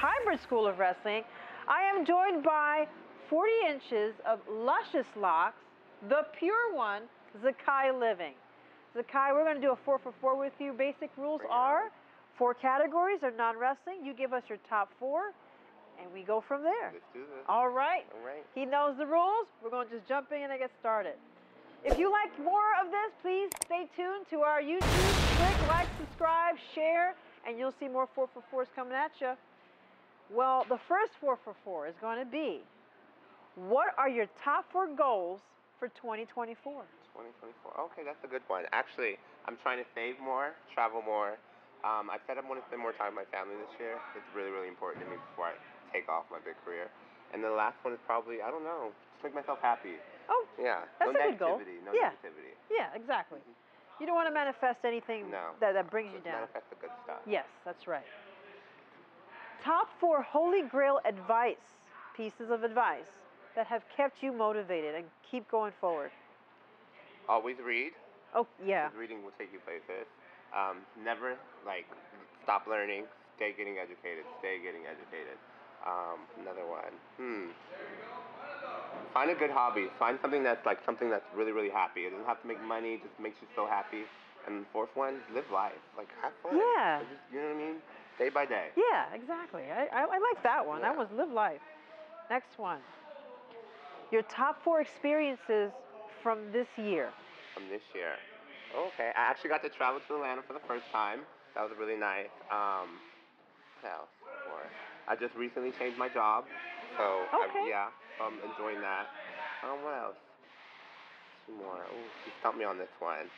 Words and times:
favorite 0.00 0.42
school 0.42 0.66
of 0.66 0.78
wrestling. 0.78 1.22
I 1.66 1.82
am 1.82 2.06
joined 2.06 2.42
by 2.42 2.86
40 3.28 3.50
inches 3.68 4.14
of 4.26 4.40
luscious 4.50 5.06
locks, 5.16 5.60
the 6.08 6.22
pure 6.38 6.74
one, 6.74 7.02
Zakai 7.42 7.98
Living. 7.98 8.34
Zakai, 8.96 9.32
we're 9.32 9.44
going 9.44 9.56
to 9.56 9.60
do 9.60 9.72
a 9.72 9.78
four 9.84 9.98
for 9.98 10.12
four 10.20 10.38
with 10.38 10.52
you. 10.58 10.72
Basic 10.72 11.10
rules 11.16 11.40
are 11.50 11.90
four 12.38 12.54
categories 12.54 13.18
are 13.22 13.32
non-wrestling. 13.32 14.04
You 14.04 14.14
give 14.14 14.32
us 14.32 14.42
your 14.48 14.58
top 14.68 14.90
four, 14.98 15.32
and 16.00 16.10
we 16.12 16.22
go 16.22 16.42
from 16.46 16.62
there. 16.62 16.92
Let's 16.92 17.04
do 17.12 17.20
this. 17.20 17.44
All 17.48 17.68
right. 17.68 18.04
All 18.14 18.26
right. 18.26 18.44
He 18.54 18.64
knows 18.64 18.96
the 18.96 19.06
rules. 19.06 19.46
We're 19.62 19.70
going 19.70 19.88
to 19.88 19.96
just 19.96 20.08
jump 20.08 20.32
in 20.32 20.50
and 20.50 20.58
get 20.58 20.70
started. 20.80 21.14
If 21.84 21.98
you 21.98 22.10
like 22.10 22.32
more 22.42 22.74
of 22.82 22.90
this, 22.90 23.12
please 23.22 23.50
stay 23.64 23.88
tuned 23.94 24.26
to 24.30 24.40
our 24.40 24.60
YouTube. 24.60 24.82
Click 25.36 25.68
like, 25.68 25.86
subscribe, 26.00 26.56
share, 26.74 27.14
and 27.46 27.58
you'll 27.58 27.74
see 27.78 27.88
more 27.88 28.08
4 28.14 28.28
for 28.34 28.64
4s 28.64 28.66
coming 28.74 28.94
at 28.94 29.12
you. 29.20 29.32
Well, 30.30 30.66
the 30.68 30.78
first 30.88 31.12
4 31.20 31.36
for 31.42 31.54
4 31.64 31.86
is 31.88 31.94
going 32.00 32.18
to 32.18 32.26
be 32.28 32.60
what 33.56 33.90
are 33.98 34.08
your 34.08 34.30
top 34.38 34.70
four 34.70 34.86
goals 34.86 35.42
for 35.82 35.90
2024? 35.98 36.54
2024. 36.62 37.90
Okay, 37.90 38.06
that's 38.06 38.22
a 38.22 38.30
good 38.30 38.46
one. 38.46 38.62
Actually, 38.70 39.18
I'm 39.50 39.58
trying 39.58 39.82
to 39.82 39.88
save 39.98 40.14
more, 40.22 40.54
travel 40.70 41.02
more. 41.02 41.34
Um, 41.82 42.06
I 42.06 42.22
said 42.22 42.38
I 42.38 42.42
want 42.46 42.62
to 42.62 42.66
spend 42.70 42.78
more 42.78 42.94
time 42.94 43.18
with 43.18 43.26
my 43.26 43.28
family 43.34 43.58
this 43.58 43.74
year. 43.82 43.98
It's 44.14 44.26
really, 44.30 44.54
really 44.54 44.70
important 44.70 45.02
to 45.02 45.10
me 45.10 45.18
before 45.34 45.50
I 45.50 45.58
take 45.90 46.06
off 46.06 46.30
my 46.30 46.38
big 46.38 46.54
career. 46.62 46.86
And 47.34 47.42
the 47.42 47.50
last 47.50 47.74
one 47.82 47.90
is 47.94 48.02
probably, 48.06 48.38
I 48.42 48.50
don't 48.54 48.62
know, 48.62 48.94
just 49.18 49.26
make 49.26 49.34
myself 49.34 49.58
happy. 49.58 49.98
Oh, 50.30 50.46
Yeah. 50.54 50.86
That's 51.02 51.10
no 51.10 51.18
a 51.18 51.34
good 51.34 51.38
goal. 51.38 51.58
No 51.82 51.90
Yeah. 51.94 52.14
negativity. 52.14 52.54
yeah, 52.70 52.94
exactly. 52.94 53.42
You 53.98 54.06
don't 54.06 54.14
want 54.14 54.30
to 54.30 54.34
manifest 54.34 54.86
anything 54.86 55.30
No. 55.34 55.58
that, 55.58 55.74
that 55.74 55.90
brings 55.90 56.14
you 56.14 56.22
Just 56.22 56.30
down. 56.30 56.46
manifest 56.46 56.70
the 56.70 56.78
good 56.78 56.94
stuff. 57.02 57.18
Yes, 57.26 57.46
that's 57.66 57.90
right. 57.90 58.06
Top 59.64 59.88
four 59.98 60.22
holy 60.22 60.62
grail 60.62 61.00
advice, 61.04 61.56
pieces 62.16 62.50
of 62.50 62.62
advice 62.62 63.10
that 63.56 63.66
have 63.66 63.82
kept 63.94 64.22
you 64.22 64.32
motivated 64.32 64.94
and 64.94 65.04
keep 65.28 65.48
going 65.50 65.72
forward. 65.80 66.10
Always 67.28 67.56
read. 67.64 67.92
Oh, 68.34 68.46
yeah. 68.64 68.88
Reading 68.96 69.22
will 69.22 69.32
take 69.38 69.52
you 69.52 69.58
places. 69.60 70.06
Um, 70.54 70.78
never 71.04 71.36
like 71.66 71.86
stop 72.42 72.66
learning. 72.66 73.04
Stay 73.36 73.52
getting 73.56 73.76
educated. 73.78 74.24
Stay 74.38 74.58
getting 74.62 74.82
educated. 74.86 75.36
Um, 75.86 76.20
another 76.40 76.66
one. 76.66 76.94
Hmm. 77.16 77.52
Find 79.12 79.30
a 79.30 79.34
good 79.34 79.50
hobby. 79.50 79.88
Find 79.98 80.18
something 80.20 80.42
that's 80.42 80.64
like 80.64 80.78
something 80.84 81.10
that's 81.10 81.26
really 81.34 81.52
really 81.52 81.70
happy. 81.70 82.02
It 82.06 82.10
doesn't 82.10 82.26
have 82.26 82.40
to 82.42 82.48
make 82.48 82.62
money. 82.62 82.94
It 82.94 83.02
just 83.02 83.18
makes 83.20 83.36
you 83.40 83.48
so 83.54 83.66
happy. 83.66 84.04
And 84.46 84.62
the 84.62 84.68
fourth 84.72 84.94
one, 84.94 85.20
live 85.34 85.50
life. 85.52 85.82
Like 85.96 86.08
have 86.22 86.32
fun. 86.42 86.56
Yeah. 86.56 87.00
Just, 87.00 87.20
you 87.32 87.40
know 87.40 87.48
what 87.48 87.56
I 87.56 87.58
mean? 87.58 87.76
Day 88.18 88.28
by 88.28 88.44
day. 88.46 88.68
Yeah, 88.76 89.14
exactly. 89.14 89.62
I, 89.70 89.86
I, 89.94 90.02
I 90.02 90.18
like 90.18 90.42
that 90.42 90.66
one. 90.66 90.80
That 90.82 90.96
was 90.96 91.06
live 91.16 91.30
life. 91.30 91.60
Next 92.28 92.58
one. 92.58 92.80
Your 94.10 94.22
top 94.22 94.62
four 94.62 94.80
experiences 94.80 95.70
from 96.22 96.50
this 96.52 96.66
year. 96.76 97.10
From 97.54 97.68
this 97.68 97.82
year. 97.94 98.18
Okay. 98.74 99.10
I 99.16 99.30
actually 99.30 99.50
got 99.50 99.62
to 99.62 99.68
travel 99.68 100.00
to 100.08 100.14
Atlanta 100.16 100.42
for 100.42 100.52
the 100.52 100.64
first 100.66 100.84
time. 100.90 101.20
That 101.54 101.62
was 101.62 101.72
really 101.78 101.96
nice. 101.96 102.32
Um, 102.50 102.98
what 103.80 103.92
else? 103.92 104.12
More. 104.50 104.66
I 105.06 105.16
just 105.16 105.34
recently 105.36 105.72
changed 105.78 105.96
my 105.98 106.08
job, 106.08 106.44
so 106.98 107.24
Okay. 107.32 107.64
I, 107.64 107.68
yeah, 107.68 107.88
I'm 108.20 108.36
enjoying 108.44 108.80
that. 108.80 109.06
Um, 109.64 109.80
what 109.84 109.96
else? 109.96 110.20
Two 111.46 111.56
more. 111.56 111.80
Ooh, 111.80 112.08
you 112.26 112.32
stumped 112.40 112.58
me 112.58 112.64
on 112.64 112.76
this 112.76 112.92
one. 112.98 113.30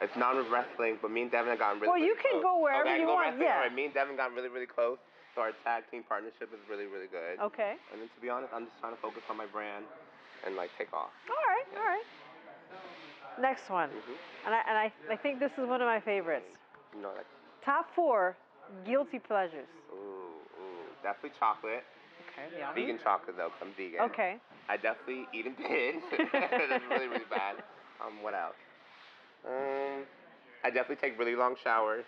It's 0.00 0.16
not 0.16 0.32
wrestling, 0.50 0.96
but 1.02 1.10
me 1.10 1.22
and 1.22 1.30
Devin 1.30 1.50
have 1.50 1.58
gotten 1.60 1.80
really. 1.80 1.92
Close. 1.92 2.00
Well, 2.00 2.06
you 2.08 2.16
really 2.16 2.22
can 2.24 2.32
close. 2.40 2.42
go 2.42 2.54
wherever 2.64 2.88
okay, 2.88 2.96
I 2.96 2.98
you 2.98 3.06
go 3.06 3.14
want, 3.14 3.36
wrestling? 3.36 3.44
yeah. 3.48 3.54
All 3.60 3.64
right, 3.68 3.74
me 3.74 3.84
and 3.84 3.94
Devin 3.94 4.16
got 4.16 4.32
really, 4.32 4.48
really 4.48 4.66
close. 4.66 4.96
So 5.34 5.42
our 5.42 5.52
tag 5.62 5.84
team 5.92 6.02
partnership 6.02 6.50
is 6.52 6.58
really, 6.68 6.86
really 6.86 7.06
good. 7.06 7.38
Okay. 7.38 7.76
And 7.92 8.00
then 8.00 8.08
to 8.08 8.18
be 8.20 8.28
honest, 8.32 8.50
I'm 8.56 8.64
just 8.64 8.80
trying 8.80 8.96
to 8.96 9.00
focus 9.00 9.22
on 9.28 9.36
my 9.36 9.46
brand 9.46 9.84
and 10.44 10.56
like 10.56 10.72
take 10.76 10.92
off. 10.92 11.12
All 11.28 11.44
right, 11.46 11.68
all 11.76 11.86
right. 11.86 12.08
Next 13.40 13.68
one. 13.70 13.90
Mhm. 13.90 14.16
And, 14.46 14.54
I, 14.54 14.60
and 14.66 14.76
I, 14.78 14.92
I 15.12 15.16
think 15.16 15.38
this 15.38 15.52
is 15.58 15.68
one 15.68 15.80
of 15.80 15.86
my 15.86 16.00
favorites. 16.00 16.48
You 16.96 17.02
know, 17.02 17.12
like 17.16 17.26
Top 17.64 17.86
four 17.94 18.36
guilty 18.86 19.18
pleasures. 19.18 19.68
ooh, 19.92 20.40
ooh, 20.56 20.88
definitely 21.02 21.36
chocolate. 21.38 21.84
Okay, 22.32 22.48
yeah. 22.58 22.72
Vegan 22.72 22.98
chocolate 23.02 23.36
though, 23.36 23.50
'cause 23.50 23.60
I'm 23.62 23.72
vegan. 23.76 24.00
Okay. 24.10 24.36
I 24.68 24.76
definitely 24.76 25.26
eat 25.34 25.46
and 25.46 25.56
did. 25.56 25.96
That's 26.32 26.52
really, 26.88 27.08
really 27.08 27.28
bad. 27.28 27.56
Um, 28.00 28.22
what 28.22 28.34
else? 28.34 28.56
Um, 29.46 29.52
I 30.64 30.70
definitely 30.70 30.96
take 31.00 31.18
really 31.18 31.34
long 31.36 31.56
showers. 31.62 32.04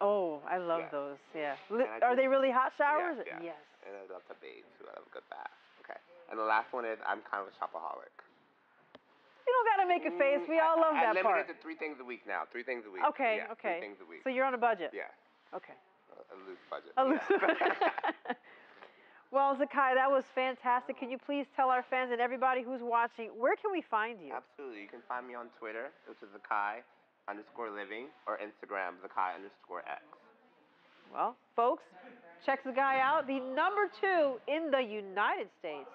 Oh, 0.00 0.42
I 0.48 0.58
love 0.58 0.80
Yeah. 0.80 0.88
those. 0.90 1.18
Yeah. 1.34 1.56
Are 2.02 2.16
they 2.16 2.26
really 2.26 2.50
hot 2.50 2.72
showers? 2.76 3.18
Yeah, 3.26 3.38
yeah. 3.38 3.54
Yes. 3.54 3.62
And 3.86 3.94
I 3.96 4.12
love 4.12 4.26
to 4.28 4.34
bathe. 4.42 4.64
I 4.82 4.86
love 4.98 5.06
a 5.06 5.10
good 5.14 5.22
bath. 5.30 5.50
Okay. 5.84 5.98
And 6.30 6.38
the 6.38 6.44
last 6.44 6.72
one 6.72 6.84
is 6.84 6.98
I'm 7.06 7.20
kind 7.30 7.46
of 7.46 7.48
a 7.48 7.54
shopaholic. 7.54 8.10
You 9.46 9.52
don't 9.52 9.68
got 9.76 9.82
to 9.84 9.88
make 9.88 10.04
a 10.08 10.14
face. 10.18 10.40
We 10.48 10.58
all 10.58 10.80
love 10.80 10.94
Mm, 10.94 11.04
I, 11.04 11.12
that 11.14 11.22
part. 11.22 11.36
I 11.36 11.38
limited 11.44 11.54
to 11.54 11.62
three 11.62 11.76
things 11.76 12.00
a 12.00 12.04
week 12.04 12.26
now. 12.26 12.42
Three 12.50 12.64
things 12.64 12.84
a 12.86 12.90
week. 12.90 13.02
Okay, 13.10 13.44
Yeah, 13.44 13.52
okay. 13.52 13.78
Three 13.78 13.86
things 13.88 13.98
a 14.00 14.08
week. 14.08 14.20
So 14.24 14.30
you're 14.30 14.46
on 14.46 14.54
a 14.54 14.58
budget. 14.58 14.90
yeah. 14.94 15.12
Okay. 15.54 15.76
A, 16.10 16.34
a 16.34 16.36
loose 16.48 16.64
budget. 16.72 16.92
A 16.96 17.04
loose 17.04 17.22
yeah. 17.30 18.34
well, 19.30 19.54
Zakai, 19.54 19.94
that 19.94 20.10
was 20.10 20.24
fantastic. 20.34 20.98
Can 20.98 21.10
you 21.10 21.18
please 21.18 21.46
tell 21.54 21.68
our 21.68 21.82
fans 21.82 22.10
and 22.10 22.20
everybody 22.20 22.62
who's 22.62 22.80
watching 22.82 23.28
where 23.36 23.54
can 23.54 23.70
we 23.70 23.82
find 23.82 24.18
you? 24.20 24.32
Absolutely. 24.34 24.82
You 24.82 24.88
can 24.88 25.02
find 25.06 25.28
me 25.28 25.34
on 25.34 25.46
Twitter, 25.58 25.90
which 26.08 26.18
is 26.22 26.28
Zakai 26.34 26.80
underscore 27.28 27.70
living, 27.70 28.08
or 28.26 28.38
Instagram, 28.38 29.00
Zakai 29.00 29.34
underscore 29.34 29.80
X. 29.88 30.02
Well, 31.12 31.36
folks, 31.56 31.82
check 32.44 32.64
the 32.64 32.72
guy 32.72 33.00
out. 33.00 33.26
The 33.26 33.40
number 33.40 33.88
two 34.00 34.40
in 34.48 34.70
the 34.70 34.80
United 34.80 35.48
States 35.58 35.88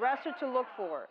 wrestler 0.00 0.32
to 0.40 0.46
look 0.48 0.66
for. 0.76 1.08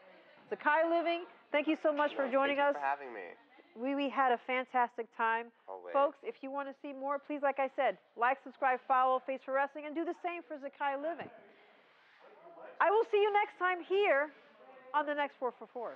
Zakai 0.51 0.89
Living, 0.89 1.23
thank 1.51 1.67
you 1.67 1.77
so 1.83 1.93
much 1.93 2.11
for 2.15 2.29
joining 2.31 2.57
thank 2.57 2.75
us. 2.75 2.79
you 2.79 2.81
for 2.81 2.85
having 2.85 3.13
me. 3.13 3.27
We, 3.71 3.95
we 3.95 4.09
had 4.09 4.31
a 4.35 4.39
fantastic 4.47 5.07
time. 5.15 5.47
Always. 5.67 5.93
Folks, 5.93 6.17
if 6.23 6.35
you 6.41 6.51
want 6.51 6.67
to 6.67 6.75
see 6.81 6.91
more, 6.91 7.19
please, 7.19 7.39
like 7.41 7.59
I 7.59 7.69
said, 7.75 7.97
like, 8.19 8.37
subscribe, 8.43 8.79
follow 8.87 9.21
Face 9.25 9.39
for 9.45 9.53
Wrestling, 9.53 9.85
and 9.87 9.95
do 9.95 10.03
the 10.03 10.15
same 10.23 10.43
for 10.43 10.59
Zakai 10.59 10.99
Living. 10.99 11.31
I 12.81 12.89
will 12.89 13.05
see 13.11 13.21
you 13.21 13.31
next 13.31 13.55
time 13.59 13.79
here 13.87 14.31
on 14.93 15.05
the 15.05 15.13
next 15.13 15.35
4 15.39 15.53
for 15.57 15.67
4. 15.71 15.93